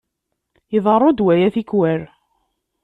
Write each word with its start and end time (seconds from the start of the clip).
Iḍerru-d 0.77 1.19
waya 1.25 1.49
tikkwal. 1.55 2.01